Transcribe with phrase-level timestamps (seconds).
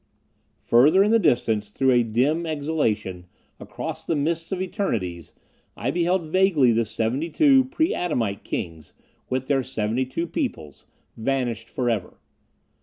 [0.61, 3.27] Further in the distance, through a dim exhalation,
[3.59, 5.33] across the mists of eternities,
[5.77, 8.93] I beheld vaguely the seventy two pre Adamite kings,
[9.29, 12.17] with their seventy two peoples, vanished forever.